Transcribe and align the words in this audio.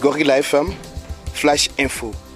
Gorilla 0.00 0.38
FM, 0.38 0.72
Flash 1.34 1.68
Info. 1.76 2.29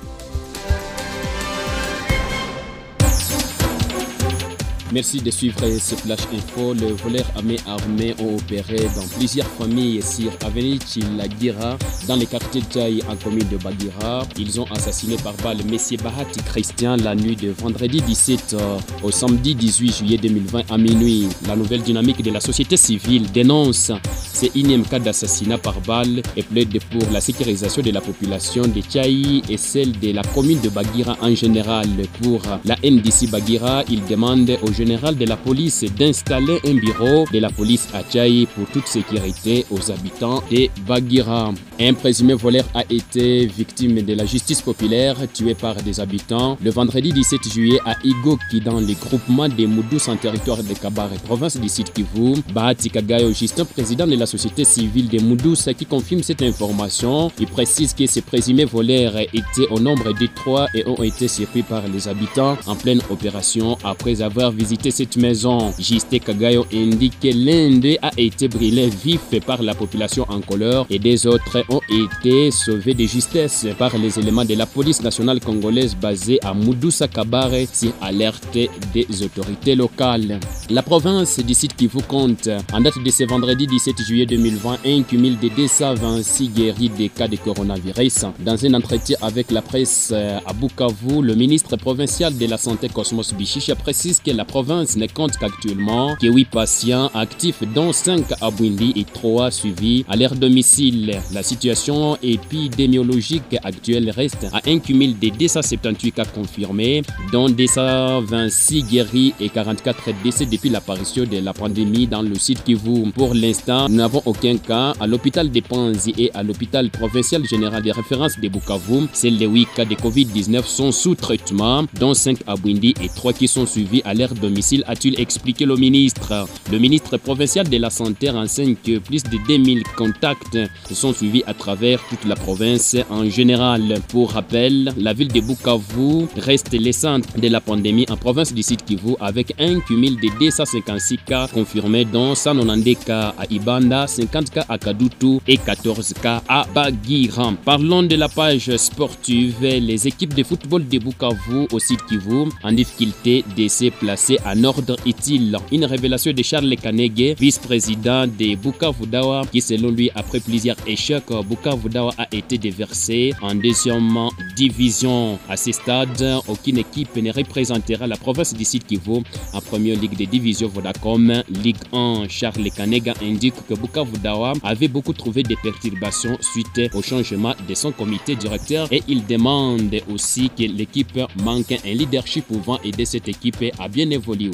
Merci 4.95 5.21
de 5.21 5.31
suivre 5.33 5.59
ce 5.81 5.97
flash 5.97 6.21
info. 6.33 6.73
Les 6.73 6.93
voleurs 6.93 7.27
armés 7.35 7.59
armés 7.67 8.15
ont 8.21 8.37
opéré 8.37 8.77
dans 8.95 9.05
plusieurs 9.19 9.49
familles 9.49 10.01
sur 10.01 10.31
Avenue 10.47 10.79
Chilagira, 10.87 11.77
dans 12.07 12.15
les 12.15 12.27
quartiers 12.27 12.61
de 12.61 13.11
en 13.11 13.17
commune 13.17 13.49
de 13.51 13.57
Bagira. 13.57 14.25
Ils 14.39 14.61
ont 14.61 14.67
assassiné 14.71 15.17
par 15.17 15.35
balle 15.43 15.65
Messie 15.69 15.97
Bahati 15.97 16.41
Christian 16.45 16.95
la 17.03 17.17
nuit 17.17 17.35
de 17.35 17.51
vendredi 17.51 18.01
17 18.03 18.55
au 19.03 19.11
samedi 19.11 19.57
18 19.57 19.97
juillet 19.97 20.17
2020 20.17 20.71
à 20.71 20.79
minuit. 20.79 21.27
La 21.49 21.57
nouvelle 21.57 21.83
dynamique 21.83 22.23
de 22.23 22.31
la 22.31 22.39
société 22.39 22.77
civile 22.77 23.29
dénonce 23.33 23.91
ces 24.33 24.53
énième 24.55 24.85
cas 24.85 25.01
d'assassinat 25.01 25.59
par 25.59 25.81
balle 25.81 26.23
et 26.37 26.45
plaide 26.45 26.79
pour 26.93 27.11
la 27.11 27.21
sécurisation 27.21 27.83
de 27.83 27.91
la 27.91 28.01
population 28.01 28.63
de 28.63 28.81
Tchaï 28.81 29.43
et 29.49 29.57
celle 29.57 29.99
de 29.99 30.13
la 30.13 30.23
commune 30.23 30.61
de 30.61 30.69
Bagira 30.69 31.17
en 31.21 31.35
général. 31.35 31.89
Pour 32.23 32.43
la 32.65 32.77
NDC 32.77 33.29
Bagira, 33.31 33.83
il 33.89 34.05
demande 34.07 34.57
au 34.63 34.73
général 34.85 35.17
de 35.17 35.25
la 35.25 35.39
police 35.39 35.83
d'installer 35.99 36.59
un 36.67 36.75
bureau 36.75 37.25
de 37.33 37.39
la 37.39 37.49
police 37.49 37.89
à 37.95 38.03
Tchaï 38.03 38.47
pour 38.55 38.67
toute 38.67 38.87
sécurité 38.87 39.65
aux 39.71 39.91
habitants 39.91 40.43
de 40.51 40.69
Bagira. 40.87 41.53
Un 41.81 41.93
présumé 41.93 42.35
voleur 42.35 42.65
a 42.73 42.85
été 42.89 43.47
victime 43.47 44.03
de 44.03 44.15
la 44.15 44.25
justice 44.25 44.63
populaire 44.63 45.17
tué 45.33 45.55
par 45.55 45.75
des 45.75 45.99
habitants 45.99 46.57
le 46.63 46.71
vendredi 46.71 47.13
17 47.13 47.53
juillet 47.53 47.81
à 47.85 47.97
Igoki 48.05 48.61
dans 48.61 48.79
le 48.79 48.95
groupement 48.95 49.49
des 49.49 49.67
Moudous 49.67 50.09
en 50.09 50.15
territoire 50.17 50.63
de 50.63 50.73
Kabare, 50.73 51.11
province 51.25 51.57
du 51.57 51.69
Sud 51.69 51.93
Kivu. 51.93 52.41
Bahati 52.55 52.91
Kagayo, 52.91 53.33
Justin, 53.33 53.65
président 53.65 54.07
de 54.07 54.15
la 54.15 54.27
société 54.27 54.63
civile 54.63 55.09
des 55.09 55.19
Moudous, 55.19 55.57
qui 55.77 55.85
confirme 55.85 56.23
cette 56.23 56.43
information. 56.43 57.33
Il 57.41 57.49
précise 57.49 57.93
que 57.93 58.07
ces 58.07 58.21
présumés 58.23 58.67
voleurs 58.67 59.17
étaient 59.19 59.69
au 59.71 59.81
nombre 59.81 60.13
de 60.13 60.29
trois 60.33 60.69
et 60.75 60.87
ont 60.87 61.03
été 61.03 61.27
surpris 61.27 61.65
par 61.65 61.89
les 61.89 62.07
habitants 62.07 62.57
en 62.67 62.77
pleine 62.77 63.01
opération 63.11 63.77
après 63.83 64.23
avoir 64.23 64.53
visité 64.53 64.93
cette 64.93 65.17
maison. 65.17 65.75
Justin 65.81 66.19
Kagayo 66.19 66.67
indique 66.73 67.19
que 67.19 67.29
l'un 67.35 67.79
d'eux 67.81 67.97
a 68.01 68.13
été 68.17 68.47
brûlé 68.47 68.89
vif 68.89 69.23
par 69.45 69.61
la 69.61 69.75
population 69.75 70.25
en 70.29 70.41
couleur 70.41 70.87
et 70.89 71.01
des 71.01 71.27
autres 71.27 71.64
ont 71.69 71.81
été 71.89 72.51
sauvés 72.51 72.95
de 72.95 73.05
justesse 73.07 73.67
par 73.79 73.97
les 73.99 74.19
éléments 74.19 74.45
de 74.45 74.55
la 74.55 74.67
police 74.67 75.03
nationale 75.03 75.41
congolaise 75.41 75.95
basée 75.95 76.39
à 76.43 76.55
Moudoussa 76.55 77.09
Kabare 77.09 77.67
sur 77.73 77.93
alerte 78.01 78.59
des 78.93 79.23
autorités 79.23 79.75
locales. 79.75 80.41
La 80.71 80.83
province 80.83 81.39
du 81.41 81.55
site 81.55 81.75
vous 81.85 82.03
compte, 82.03 82.49
en 82.73 82.81
date 82.81 83.03
de 83.05 83.11
ce 83.11 83.25
vendredi 83.25 83.67
17 83.67 84.03
juillet 84.07 84.27
2020, 84.27 84.79
un 84.87 85.03
cumul 85.03 85.39
de 85.39 85.49
226 85.49 86.49
guéris 86.51 86.89
des 86.89 87.09
cas 87.09 87.29
de 87.29 87.37
coronavirus. 87.37 88.27
Dans 88.41 88.65
un 88.65 88.75
entretien 88.75 89.17
avec 89.21 89.51
la 89.51 89.63
presse 89.63 90.13
à 90.13 90.53
Bukavu, 90.53 91.23
le 91.23 91.35
ministre 91.35 91.77
provincial 91.77 92.37
de 92.37 92.47
la 92.47 92.57
Santé 92.57 92.89
Cosmos 92.89 93.35
Bichicha 93.35 93.75
précise 93.75 94.21
que 94.21 94.31
la 94.31 94.45
province 94.45 94.97
ne 94.97 95.07
compte 95.07 95.37
qu'actuellement 95.37 96.17
que 96.17 96.27
8 96.27 96.45
patients 96.47 97.11
actifs, 97.15 97.63
dont 97.75 97.93
5 97.93 98.25
à 98.41 98.51
Bwindi 98.51 98.93
et 98.97 99.05
3 99.05 99.51
suivis 99.51 100.05
à 100.09 100.17
leur 100.17 100.35
domicile. 100.35 101.21
Situation 101.55 102.17
épidémiologique 102.21 103.57
actuelle 103.63 104.11
reste 104.11 104.45
à 104.53 104.61
un 104.67 104.79
cumul 104.81 105.17
de 105.19 105.29
278 105.29 106.13
cas 106.13 106.25
confirmés, 106.25 107.03
dont 107.33 107.49
226 107.49 108.83
guéris 108.83 109.35
et 109.39 109.49
44 109.49 110.11
décès 110.25 110.47
depuis 110.47 110.69
l'apparition 110.69 111.25
de 111.25 111.39
la 111.39 111.53
pandémie 111.53 112.09
dans 112.09 112.23
le 112.23 112.35
site 112.35 112.65
Kivu. 112.65 113.13
Pour 113.13 113.35
l'instant, 113.35 113.89
nous 113.89 113.97
n'avons 113.97 114.23
aucun 114.25 114.57
cas 114.57 114.95
à 114.99 115.07
l'hôpital 115.07 115.51
de 115.51 115.61
Panzi 115.61 116.13
et 116.19 116.31
à 116.35 116.43
l'hôpital 116.43 116.91
provincial 116.91 117.47
général 117.47 117.83
de 117.83 117.93
référence 117.93 118.39
de 118.41 118.49
Bukavu. 118.49 119.07
Ces 119.13 119.31
les 119.31 119.47
8 119.47 119.69
cas 119.77 119.85
de 119.85 119.95
Covid-19 119.95 120.65
sont 120.65 120.91
sous 120.91 121.15
traitement, 121.15 121.85
dont 122.01 122.15
5 122.15 122.39
à 122.47 122.57
Bwindi 122.57 122.95
et 123.01 123.09
3 123.09 123.33
qui 123.33 123.47
sont 123.47 123.67
suivis 123.67 124.03
à 124.05 124.15
leur 124.15 124.35
domicile, 124.35 124.83
a-t-il 124.89 125.21
expliqué 125.21 125.65
le 125.67 125.77
ministre. 125.77 126.49
Le 126.73 126.79
ministre 126.79 127.17
provincial 127.17 127.69
de 127.69 127.77
la 127.77 127.91
Santé 127.91 128.31
renseigne 128.31 128.75
que 128.75 128.99
plus 128.99 129.23
de 129.23 129.39
2000 129.47 129.85
contacts 129.97 130.59
sont 130.93 131.13
suivis 131.13 131.44
à 131.47 131.55
travers 131.55 132.01
toute 132.09 132.25
la 132.25 132.37
province 132.37 132.97
en 133.11 133.29
général. 133.29 133.83
Pour 134.09 134.33
rappel, 134.33 134.93
la 134.97 135.13
ville 135.13 135.29
de 135.33 135.41
Bukavu 135.41 136.27
reste 136.37 136.73
le 136.73 136.93
centre 136.93 137.39
de 137.39 137.49
la 137.49 137.61
pandémie 137.61 138.07
en 138.11 138.17
province 138.17 138.53
du 138.53 138.63
Sud 138.63 138.83
Kivu 138.85 139.15
avec 139.21 139.55
un 139.59 139.81
cumul 139.81 140.17
de 140.17 140.29
256 140.39 141.19
cas 141.27 141.49
confirmés 141.49 142.05
dont 142.05 142.35
190 142.35 142.97
cas 142.97 143.35
à 143.39 143.45
Ibanda, 143.51 144.07
50 144.07 144.51
cas 144.51 144.65
à 144.69 144.79
Kadutu 144.79 145.39
et 145.47 145.57
14 145.57 146.15
cas 146.23 146.43
à 146.49 146.67
Bagiram. 146.75 147.57
Parlons 147.65 148.03
de 148.03 148.17
la 148.17 148.29
page 148.29 148.75
sportive. 148.77 149.57
Les 149.63 150.07
équipes 150.07 150.35
de 150.35 150.43
football 150.43 150.87
de 150.89 150.99
Bukavu 150.99 151.67
au 151.73 151.79
Sud 151.79 152.01
Kivu 152.09 152.49
en 152.63 152.73
difficulté 152.73 153.45
de 153.57 153.69
se 153.69 153.91
placer 153.91 154.39
en 154.45 154.63
ordre 154.65 154.97
utile. 155.07 155.57
Une 155.73 155.85
révélation 155.85 156.33
de 156.33 156.43
Charles 156.43 156.77
Kanege, 156.77 157.35
vice-président 157.39 158.27
de 158.27 158.55
Bukavu 158.57 159.07
Dawa, 159.07 159.43
qui 159.51 159.61
selon 159.61 159.91
lui 159.91 160.11
après 160.15 160.41
plusieurs 160.41 160.77
échecs 160.87 161.31
Bukavu 161.43 161.89
Dawa 161.89 162.13
a 162.19 162.27
été 162.33 162.59
déversé 162.59 163.33
en 163.43 163.55
deuxième 163.55 164.29
division. 164.57 165.39
À 165.49 165.57
ce 165.57 165.73
stade, 165.73 166.23
aucune 166.49 166.79
équipe 166.79 167.17
ne 167.17 167.33
représentera 167.33 168.07
la 168.07 168.17
province 168.17 168.55
du 168.55 168.65
Sud 168.65 168.85
Kivu 168.85 169.23
en 169.53 169.61
première 169.61 169.99
ligue 169.99 170.17
de 170.17 170.25
division 170.25 170.69
Vodacom. 170.69 171.43
Ligue 171.63 171.83
1, 171.93 172.25
Charles 172.29 172.71
Kanega 172.71 173.15
indique 173.23 173.67
que 173.69 173.75
Bukavu 173.75 174.19
Dawa 174.19 174.53
avait 174.63 174.89
beaucoup 174.89 175.13
trouvé 175.13 175.43
des 175.43 175.57
perturbations 175.57 176.37
suite 176.41 176.93
au 176.95 177.03
changement 177.03 177.55
de 177.69 177.75
son 177.75 177.93
comité 177.93 178.37
directeur 178.37 178.87
et 178.91 179.03
il 179.09 179.27
demande 179.27 179.95
aussi 180.13 180.51
que 180.51 180.63
l'équipe 180.63 181.19
manque 181.43 181.73
un 181.73 181.93
leadership 181.95 182.47
pouvant 182.47 182.79
aider 182.83 183.05
cette 183.05 183.29
équipe 183.29 183.65
à 183.79 183.89
bien 183.89 184.09
évoluer. 184.11 184.51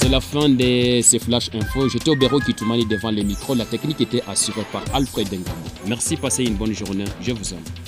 C'est 0.00 0.08
la 0.08 0.20
fin 0.20 0.48
de 0.48 1.00
ces 1.02 1.18
flash 1.18 1.50
info. 1.54 1.88
J'étais 1.88 2.10
au 2.10 2.16
bureau 2.16 2.40
Kitumani 2.40 2.86
devant 2.86 3.10
le 3.10 3.22
micro. 3.22 3.54
La 3.54 3.64
technique 3.64 4.00
était 4.00 4.22
assurée 4.28 4.64
par 4.72 4.82
Alfred 4.94 5.28
Dengambo. 5.28 5.50
Merci, 6.10 6.22
passez 6.22 6.44
une 6.44 6.54
bonne 6.54 6.72
journée. 6.72 7.04
Je 7.20 7.32
vous 7.32 7.52
aime. 7.52 7.87